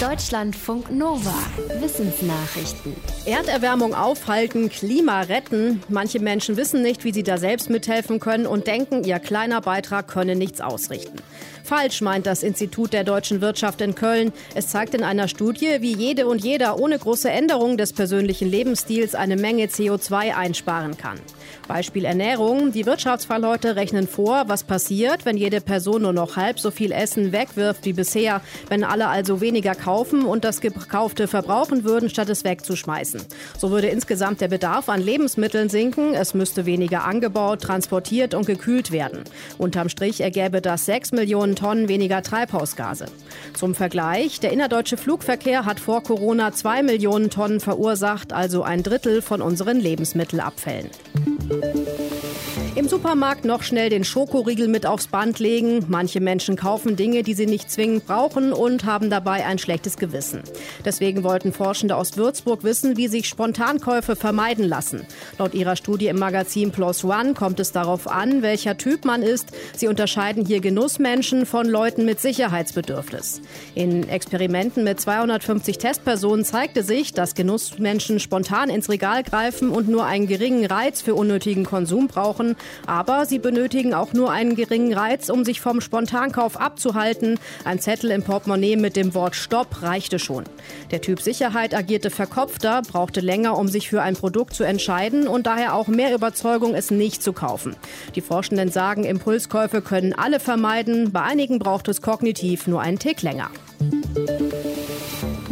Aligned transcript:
Deutschlandfunk 0.00 0.90
Nova. 0.90 1.32
Wissensnachrichten. 1.80 2.94
Erderwärmung 3.24 3.94
aufhalten, 3.94 4.68
Klima 4.68 5.22
retten. 5.22 5.82
Manche 5.88 6.20
Menschen 6.20 6.58
wissen 6.58 6.82
nicht, 6.82 7.04
wie 7.04 7.14
sie 7.14 7.22
da 7.22 7.38
selbst 7.38 7.70
mithelfen 7.70 8.20
können 8.20 8.46
und 8.46 8.66
denken, 8.66 9.04
ihr 9.04 9.18
kleiner 9.20 9.62
Beitrag 9.62 10.06
könne 10.06 10.36
nichts 10.36 10.60
ausrichten. 10.60 11.16
Falsch 11.66 12.00
meint 12.00 12.26
das 12.26 12.44
Institut 12.44 12.92
der 12.92 13.02
deutschen 13.02 13.40
Wirtschaft 13.40 13.80
in 13.80 13.96
Köln. 13.96 14.32
Es 14.54 14.68
zeigt 14.68 14.94
in 14.94 15.02
einer 15.02 15.26
Studie, 15.26 15.78
wie 15.80 15.96
jede 15.96 16.28
und 16.28 16.44
jeder 16.44 16.78
ohne 16.78 16.96
große 16.96 17.28
Änderung 17.28 17.76
des 17.76 17.92
persönlichen 17.92 18.48
Lebensstils 18.48 19.16
eine 19.16 19.36
Menge 19.36 19.64
CO2 19.64 20.36
einsparen 20.36 20.96
kann. 20.96 21.18
Beispiel 21.66 22.04
Ernährung. 22.04 22.70
Die 22.70 22.86
Wirtschaftsfachleute 22.86 23.74
rechnen 23.74 24.06
vor, 24.06 24.44
was 24.46 24.62
passiert, 24.62 25.24
wenn 25.24 25.36
jede 25.36 25.60
Person 25.60 26.02
nur 26.02 26.12
noch 26.12 26.36
halb 26.36 26.60
so 26.60 26.70
viel 26.70 26.92
Essen 26.92 27.32
wegwirft 27.32 27.84
wie 27.84 27.92
bisher, 27.92 28.40
wenn 28.68 28.84
alle 28.84 29.08
also 29.08 29.40
weniger 29.40 29.74
kaufen 29.74 30.24
und 30.24 30.44
das 30.44 30.60
Gekaufte 30.60 31.26
verbrauchen 31.26 31.82
würden, 31.82 32.08
statt 32.08 32.28
es 32.28 32.44
wegzuschmeißen. 32.44 33.22
So 33.58 33.72
würde 33.72 33.88
insgesamt 33.88 34.40
der 34.40 34.48
Bedarf 34.48 34.88
an 34.88 35.02
Lebensmitteln 35.02 35.68
sinken, 35.68 36.14
es 36.14 36.34
müsste 36.34 36.66
weniger 36.66 37.04
angebaut, 37.04 37.62
transportiert 37.62 38.34
und 38.34 38.46
gekühlt 38.46 38.92
werden. 38.92 39.24
Unterm 39.58 39.88
Strich 39.88 40.20
ergäbe 40.20 40.60
das 40.60 40.86
6 40.86 41.10
Millionen 41.12 41.55
Tonnen 41.56 41.88
weniger 41.88 42.22
Treibhausgase. 42.22 43.06
Zum 43.54 43.74
Vergleich, 43.74 44.38
der 44.38 44.52
innerdeutsche 44.52 44.96
Flugverkehr 44.96 45.64
hat 45.64 45.80
vor 45.80 46.02
Corona 46.02 46.52
2 46.52 46.82
Millionen 46.84 47.30
Tonnen 47.30 47.58
verursacht, 47.58 48.32
also 48.32 48.62
ein 48.62 48.82
Drittel 48.82 49.22
von 49.22 49.42
unseren 49.42 49.80
Lebensmittelabfällen. 49.80 50.90
Im 52.86 52.90
Supermarkt 52.90 53.44
noch 53.44 53.64
schnell 53.64 53.90
den 53.90 54.04
Schokoriegel 54.04 54.68
mit 54.68 54.86
aufs 54.86 55.08
Band 55.08 55.40
legen. 55.40 55.84
Manche 55.88 56.20
Menschen 56.20 56.54
kaufen 56.54 56.94
Dinge, 56.94 57.24
die 57.24 57.34
sie 57.34 57.46
nicht 57.46 57.68
zwingend 57.68 58.06
brauchen 58.06 58.52
und 58.52 58.84
haben 58.84 59.10
dabei 59.10 59.44
ein 59.44 59.58
schlechtes 59.58 59.96
Gewissen. 59.96 60.44
Deswegen 60.84 61.24
wollten 61.24 61.52
Forschende 61.52 61.96
aus 61.96 62.16
Würzburg 62.16 62.62
wissen, 62.62 62.96
wie 62.96 63.08
sich 63.08 63.26
Spontankäufe 63.26 64.14
vermeiden 64.14 64.64
lassen. 64.64 65.04
Laut 65.36 65.52
ihrer 65.54 65.74
Studie 65.74 66.06
im 66.06 66.20
Magazin 66.20 66.70
Plus 66.70 67.02
One 67.02 67.34
kommt 67.34 67.58
es 67.58 67.72
darauf 67.72 68.06
an, 68.06 68.42
welcher 68.42 68.78
Typ 68.78 69.04
man 69.04 69.22
ist. 69.22 69.48
Sie 69.74 69.88
unterscheiden 69.88 70.46
hier 70.46 70.60
Genussmenschen 70.60 71.44
von 71.44 71.66
Leuten 71.66 72.04
mit 72.04 72.20
Sicherheitsbedürfnis. 72.20 73.40
In 73.74 74.08
Experimenten 74.08 74.84
mit 74.84 75.00
250 75.00 75.78
Testpersonen 75.78 76.44
zeigte 76.44 76.84
sich, 76.84 77.12
dass 77.12 77.34
Genussmenschen 77.34 78.20
spontan 78.20 78.70
ins 78.70 78.88
Regal 78.88 79.24
greifen 79.24 79.70
und 79.70 79.88
nur 79.88 80.04
einen 80.04 80.28
geringen 80.28 80.66
Reiz 80.66 81.02
für 81.02 81.16
unnötigen 81.16 81.64
Konsum 81.64 82.06
brauchen. 82.06 82.54
Aber 82.86 83.26
sie 83.26 83.38
benötigen 83.38 83.94
auch 83.94 84.12
nur 84.12 84.30
einen 84.30 84.56
geringen 84.56 84.92
Reiz, 84.92 85.28
um 85.28 85.44
sich 85.44 85.60
vom 85.60 85.80
Spontankauf 85.80 86.60
abzuhalten. 86.60 87.38
Ein 87.64 87.78
Zettel 87.78 88.10
im 88.10 88.22
Portemonnaie 88.22 88.76
mit 88.76 88.96
dem 88.96 89.14
Wort 89.14 89.36
Stopp 89.36 89.82
reichte 89.82 90.18
schon. 90.18 90.44
Der 90.90 91.00
Typ 91.00 91.20
Sicherheit 91.20 91.74
agierte 91.74 92.10
verkopfter, 92.10 92.82
brauchte 92.82 93.20
länger, 93.20 93.56
um 93.56 93.68
sich 93.68 93.88
für 93.88 94.02
ein 94.02 94.16
Produkt 94.16 94.54
zu 94.54 94.64
entscheiden 94.64 95.28
und 95.28 95.46
daher 95.46 95.74
auch 95.74 95.88
mehr 95.88 96.14
Überzeugung, 96.14 96.74
es 96.74 96.90
nicht 96.90 97.22
zu 97.22 97.32
kaufen. 97.32 97.76
Die 98.14 98.20
Forschenden 98.20 98.70
sagen, 98.70 99.04
Impulskäufe 99.04 99.82
können 99.82 100.12
alle 100.12 100.40
vermeiden. 100.40 101.12
Bei 101.12 101.22
einigen 101.22 101.58
braucht 101.58 101.88
es 101.88 102.02
kognitiv 102.02 102.66
nur 102.66 102.80
einen 102.80 102.98
Tick 102.98 103.22
länger. 103.22 103.50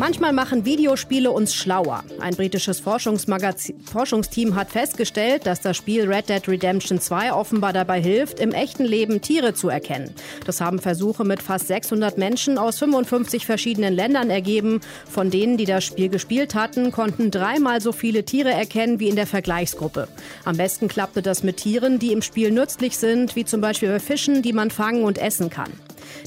Manchmal 0.06 0.34
machen 0.34 0.66
Videospiele 0.66 1.30
uns 1.30 1.54
schlauer. 1.54 2.04
Ein 2.20 2.36
britisches 2.36 2.78
Forschungsteam 2.78 4.54
hat 4.54 4.68
festgestellt, 4.68 5.46
dass 5.46 5.62
das 5.62 5.78
Spiel 5.78 6.06
Red 6.06 6.28
Dead 6.28 6.46
Redemption 6.46 7.00
2 7.00 7.32
offenbar 7.32 7.72
dabei 7.72 8.02
hilft, 8.02 8.38
im 8.38 8.52
echten 8.52 8.84
Leben 8.84 9.22
Tiere 9.22 9.54
zu 9.54 9.70
erkennen. 9.70 10.14
Das 10.44 10.60
haben 10.60 10.78
Versuche 10.78 11.24
mit 11.24 11.40
fast 11.40 11.68
600 11.68 12.18
Menschen 12.18 12.58
aus 12.58 12.80
55 12.80 13.46
verschiedenen 13.46 13.94
Ländern 13.94 14.28
ergeben. 14.28 14.82
Von 15.08 15.30
denen, 15.30 15.56
die 15.56 15.64
das 15.64 15.84
Spiel 15.84 16.10
gespielt 16.10 16.54
hatten, 16.54 16.92
konnten 16.92 17.30
dreimal 17.30 17.80
so 17.80 17.92
viele 17.92 18.26
Tiere 18.26 18.50
erkennen 18.50 19.00
wie 19.00 19.08
in 19.08 19.16
der 19.16 19.26
Vergleichsgruppe. 19.26 20.08
Am 20.44 20.58
besten 20.58 20.86
klappte 20.88 21.22
das 21.22 21.42
mit 21.42 21.56
Tieren, 21.56 21.98
die 21.98 22.12
im 22.12 22.20
Spiel 22.20 22.50
nützlich 22.50 22.98
sind, 22.98 23.36
wie 23.36 23.46
zum 23.46 23.62
Beispiel 23.62 23.88
bei 23.88 24.00
Fischen, 24.00 24.42
die 24.42 24.52
man 24.52 24.70
fangen 24.70 25.02
und 25.02 25.16
essen 25.16 25.48
kann. 25.48 25.72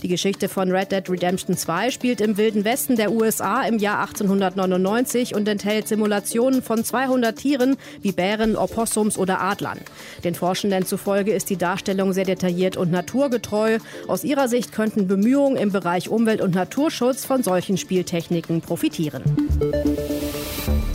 Die 0.01 0.07
Geschichte 0.07 0.49
von 0.49 0.71
Red 0.71 0.91
Dead 0.91 1.09
Redemption 1.09 1.57
2 1.57 1.91
spielt 1.91 2.21
im 2.21 2.37
Wilden 2.37 2.65
Westen 2.65 2.95
der 2.95 3.11
USA 3.11 3.63
im 3.63 3.77
Jahr 3.77 3.99
1899 4.01 5.35
und 5.35 5.47
enthält 5.47 5.87
Simulationen 5.87 6.61
von 6.61 6.83
200 6.83 7.35
Tieren 7.37 7.77
wie 8.01 8.11
Bären, 8.11 8.55
Opossums 8.55 9.17
oder 9.17 9.41
Adlern. 9.41 9.79
Den 10.23 10.35
Forschenden 10.35 10.85
zufolge 10.85 11.33
ist 11.33 11.49
die 11.49 11.57
Darstellung 11.57 12.13
sehr 12.13 12.25
detailliert 12.25 12.77
und 12.77 12.91
naturgetreu. 12.91 13.79
Aus 14.07 14.23
ihrer 14.23 14.47
Sicht 14.47 14.71
könnten 14.71 15.07
Bemühungen 15.07 15.57
im 15.57 15.71
Bereich 15.71 16.09
Umwelt- 16.09 16.41
und 16.41 16.55
Naturschutz 16.55 17.25
von 17.25 17.43
solchen 17.43 17.77
Spieltechniken 17.77 18.61
profitieren. 18.61 19.23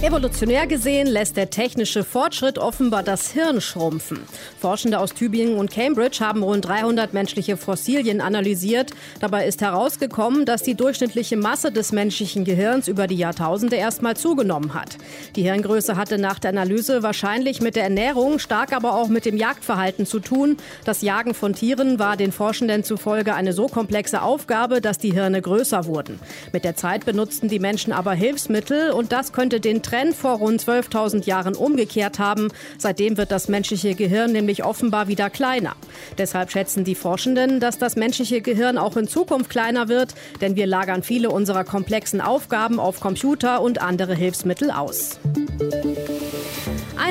Evolutionär 0.02 0.66
gesehen 0.66 1.06
lässt 1.06 1.36
der 1.36 1.50
technische 1.50 2.02
Fortschritt 2.02 2.58
offenbar 2.58 3.04
das 3.04 3.30
Hirn 3.30 3.60
schrumpfen. 3.60 4.18
Forschende 4.58 4.98
aus 4.98 5.14
Tübingen 5.14 5.56
und 5.56 5.70
Cambridge 5.70 6.18
haben 6.18 6.42
rund 6.42 6.64
300 6.64 7.12
menschliche 7.12 7.56
Fossilien 7.56 8.20
analysiert. 8.20 8.90
Dabei 9.20 9.46
ist 9.46 9.60
herausgekommen, 9.60 10.44
dass 10.44 10.64
die 10.64 10.74
durchschnittliche 10.74 11.36
Masse 11.36 11.70
des 11.70 11.92
menschlichen 11.92 12.44
Gehirns 12.44 12.88
über 12.88 13.06
die 13.06 13.14
Jahrtausende 13.14 13.76
erstmal 13.76 14.16
zugenommen 14.16 14.74
hat. 14.74 14.98
Die 15.36 15.44
Hirngröße 15.44 15.96
hatte 15.96 16.18
nach 16.18 16.40
der 16.40 16.50
Analyse 16.50 17.04
wahrscheinlich 17.04 17.60
mit 17.60 17.76
der 17.76 17.84
Ernährung, 17.84 18.40
stark 18.40 18.72
aber 18.72 18.96
auch 18.96 19.06
mit 19.06 19.24
dem 19.24 19.36
Jagdverhalten 19.36 20.04
zu 20.04 20.18
tun. 20.18 20.56
Das 20.84 21.02
Jagen 21.02 21.32
von 21.32 21.54
Tieren 21.54 22.00
war 22.00 22.16
den 22.16 22.32
Forschenden 22.32 22.82
zufolge 22.82 23.34
eine 23.34 23.52
so 23.52 23.68
komplexe 23.68 24.22
Aufgabe, 24.22 24.80
dass 24.80 24.98
die 24.98 25.12
Hirne 25.12 25.40
größer 25.40 25.86
wurden. 25.86 26.18
Mit 26.52 26.64
der 26.64 26.74
Zeit 26.74 27.04
benutzten 27.04 27.48
die 27.48 27.60
Menschen 27.60 27.92
aber 27.92 28.14
Hilfsmittel 28.14 28.90
und 28.90 29.12
das 29.12 29.32
könnte 29.32 29.60
den 29.60 29.80
Trend 29.92 30.14
vor 30.14 30.38
rund 30.38 30.62
12.000 30.62 31.26
Jahren 31.26 31.54
umgekehrt 31.54 32.18
haben. 32.18 32.48
Seitdem 32.78 33.18
wird 33.18 33.30
das 33.30 33.48
menschliche 33.48 33.94
Gehirn 33.94 34.32
nämlich 34.32 34.64
offenbar 34.64 35.06
wieder 35.06 35.28
kleiner. 35.28 35.76
Deshalb 36.16 36.50
schätzen 36.50 36.84
die 36.84 36.94
Forschenden, 36.94 37.60
dass 37.60 37.76
das 37.76 37.94
menschliche 37.94 38.40
Gehirn 38.40 38.78
auch 38.78 38.96
in 38.96 39.06
Zukunft 39.06 39.50
kleiner 39.50 39.88
wird, 39.88 40.14
denn 40.40 40.56
wir 40.56 40.66
lagern 40.66 41.02
viele 41.02 41.28
unserer 41.28 41.64
komplexen 41.64 42.22
Aufgaben 42.22 42.80
auf 42.80 43.00
Computer 43.00 43.60
und 43.60 43.82
andere 43.82 44.14
Hilfsmittel 44.14 44.70
aus. 44.70 45.20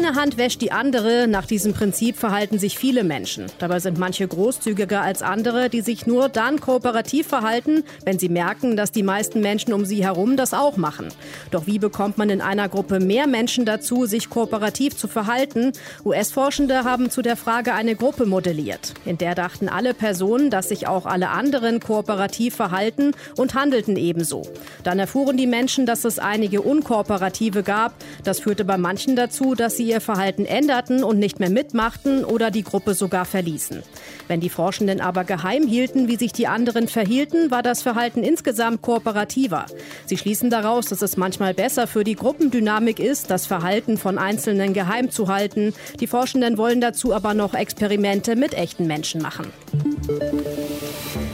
Eine 0.04 0.16
Hand 0.16 0.38
wäscht 0.40 0.62
die 0.62 0.72
andere. 0.72 1.28
Nach 1.28 1.46
diesem 1.46 1.74
Prinzip 1.74 2.18
verhalten 2.18 2.58
sich 2.58 2.80
viele 2.80 3.04
Menschen. 3.04 3.46
Dabei 3.60 3.78
sind 3.80 4.00
manche 4.00 4.28
großzügiger 4.28 5.00
als 5.00 5.22
andere, 5.22 5.70
die 5.70 5.82
sich 5.82 6.08
nur 6.08 6.28
dann 6.28 6.60
kooperativ 6.60 7.28
verhalten, 7.28 7.84
wenn 8.04 8.18
sie 8.18 8.28
merken, 8.28 8.76
dass 8.76 8.92
die 8.92 9.04
meisten 9.04 9.42
Menschen 9.42 9.74
um 9.74 9.86
sie 9.86 10.04
herum 10.04 10.38
das 10.38 10.56
auch 10.56 10.76
machen. 10.76 11.10
Doch 11.52 11.68
wie 11.68 11.78
bekommt 11.78 12.18
man 12.18 12.32
in 12.32 12.42
einer 12.42 12.68
Gruppe 12.68 13.00
mehr 13.00 13.28
Menschen 13.28 13.64
dazu, 13.64 14.08
sich 14.08 14.32
kooperativ 14.32 14.98
zu 14.98 15.08
verhalten? 15.08 15.72
US-Forschende 16.04 16.84
haben 16.84 17.12
zu 17.12 17.22
der 17.22 17.38
Frage 17.38 17.76
eine 17.76 17.96
Gruppe 17.96 18.26
modelliert. 18.26 18.96
In 19.06 19.20
der 19.20 19.36
dachten 19.36 19.70
alle 19.70 19.94
Personen, 19.94 20.50
dass 20.50 20.70
sich 20.70 20.88
auch 20.88 21.06
alle 21.06 21.30
anderen 21.30 21.80
kooperativ 21.80 22.56
verhalten 22.56 23.12
und 23.38 23.54
handelten 23.54 23.98
ebenso. 23.98 24.48
Dann 24.84 24.98
erfuhren 24.98 25.38
die 25.38 25.46
Menschen, 25.46 25.86
dass 25.86 26.06
es 26.06 26.18
einige 26.18 26.64
Unkooperative 26.64 27.62
gab. 27.62 27.94
Das 28.24 28.40
führte 28.40 28.66
bei 28.66 28.80
manchen 28.80 29.16
dazu, 29.16 29.54
dass 29.54 29.78
sie 29.78 29.91
ihr 29.92 30.02
Verhalten 30.02 30.46
änderten 30.46 31.04
und 31.04 31.20
nicht 31.20 31.40
mehr 31.40 31.50
mitmachten 31.50 32.26
oder 32.26 32.50
die 32.50 32.64
Gruppe 32.64 32.94
sogar 32.94 33.26
verließen. 33.26 33.84
Wenn 34.28 34.40
die 34.40 34.50
Forschenden 34.50 35.02
aber 35.02 35.24
geheim 35.24 35.68
hielten, 35.68 36.08
wie 36.08 36.16
sich 36.16 36.32
die 36.32 36.48
anderen 36.48 36.88
verhielten, 36.88 37.52
war 37.52 37.62
das 37.62 37.82
Verhalten 37.82 38.24
insgesamt 38.24 38.82
kooperativer. 38.82 39.66
Sie 40.06 40.18
schließen 40.18 40.50
daraus, 40.50 40.86
dass 40.86 41.02
es 41.02 41.18
manchmal 41.18 41.54
besser 41.54 41.86
für 41.86 42.04
die 42.04 42.16
Gruppendynamik 42.16 43.00
ist, 43.00 43.30
das 43.30 43.46
Verhalten 43.46 43.98
von 43.98 44.18
Einzelnen 44.18 44.74
geheim 44.74 45.12
zu 45.12 45.28
halten. 45.28 45.74
Die 46.00 46.08
Forschenden 46.08 46.58
wollen 46.58 46.82
dazu 46.82 47.14
aber 47.14 47.34
noch 47.34 47.54
Experimente 47.54 48.36
mit 48.36 48.54
echten 48.54 48.88
Menschen 48.88 49.22
machen. 49.22 49.48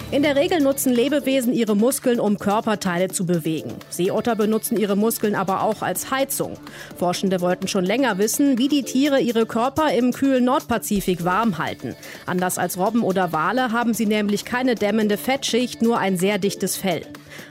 In 0.10 0.24
der 0.24 0.38
Regel 0.38 0.62
nutzen 0.62 0.94
Lebewesen 0.94 1.52
ihre 1.52 1.76
Muskeln, 1.76 2.22
um 2.22 2.40
Körperteile 2.40 3.10
zu 3.10 3.26
bewegen. 3.26 3.74
Seeotter 3.90 4.38
benutzen 4.38 4.78
ihre 4.78 4.96
Muskeln 4.96 5.36
aber 5.36 5.64
auch 5.64 5.82
als 5.82 6.10
Heizung. 6.12 6.58
Forschende 6.98 7.42
wollten 7.42 7.68
schon 7.68 7.84
länger 7.84 8.18
wissen, 8.18 8.58
wie 8.58 8.70
die 8.70 8.84
Tiere 8.84 9.20
ihre 9.20 9.46
Körper 9.46 9.92
im 9.92 10.14
kühlen 10.14 10.46
Nordpazifik 10.46 11.26
warm 11.26 11.58
halten. 11.58 11.94
Anders 12.26 12.58
als 12.58 12.78
Robben 12.78 13.04
oder 13.04 13.34
Wale 13.34 13.74
haben 13.74 13.94
sie 13.94 14.06
nämlich 14.06 14.46
keine 14.46 14.76
dämmende 14.76 15.18
Fettschicht, 15.18 15.82
nur 15.82 15.98
ein 15.98 16.18
sehr 16.18 16.38
dichtes 16.38 16.78
Fell. 16.78 17.02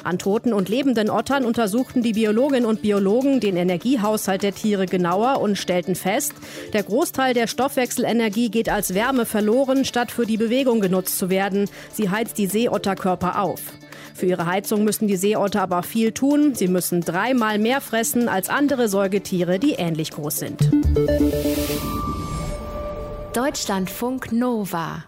An 0.04 0.18
toten 0.18 0.52
und 0.52 0.68
lebenden 0.68 1.10
Ottern 1.10 1.44
untersuchten 1.44 2.02
die 2.02 2.12
Biologinnen 2.12 2.66
und 2.66 2.82
Biologen 2.82 3.40
den 3.40 3.56
Energiehaushalt 3.56 4.42
der 4.42 4.54
Tiere 4.54 4.86
genauer 4.86 5.40
und 5.40 5.56
stellten 5.56 5.94
fest, 5.94 6.32
der 6.72 6.82
Großteil 6.82 7.34
der 7.34 7.46
Stoffwechselenergie 7.46 8.50
geht 8.50 8.68
als 8.68 8.94
Wärme 8.94 9.26
verloren, 9.26 9.84
statt 9.84 10.10
für 10.10 10.26
die 10.26 10.36
Bewegung 10.36 10.80
genutzt 10.80 11.18
zu 11.18 11.30
werden. 11.30 11.68
Sie 11.92 12.10
heizt 12.10 12.38
die 12.38 12.46
Seeotterkörper 12.46 13.40
auf. 13.40 13.60
Für 14.14 14.26
ihre 14.26 14.46
Heizung 14.46 14.84
müssen 14.84 15.08
die 15.08 15.16
Seeotter 15.16 15.60
aber 15.60 15.82
viel 15.82 16.12
tun. 16.12 16.54
Sie 16.54 16.68
müssen 16.68 17.02
dreimal 17.02 17.58
mehr 17.58 17.82
fressen 17.82 18.28
als 18.28 18.48
andere 18.48 18.88
Säugetiere, 18.88 19.58
die 19.58 19.72
ähnlich 19.72 20.10
groß 20.10 20.38
sind. 20.38 20.70
Deutschlandfunk 23.34 24.32
Nova 24.32 25.04